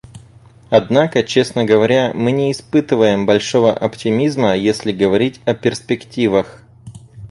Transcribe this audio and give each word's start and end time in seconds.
Однако, 0.71 1.21
честно 1.21 1.63
говоря, 1.63 2.11
мы 2.15 2.31
не 2.31 2.51
испытываем 2.51 3.27
большого 3.27 3.71
оптимизма, 3.71 4.55
если 4.55 4.91
говорить 4.91 5.39
о 5.45 5.53
перспективах. 5.53 6.63